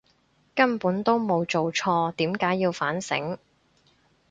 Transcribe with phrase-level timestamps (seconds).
[0.55, 3.37] 根本都冇做錯，點解要反省！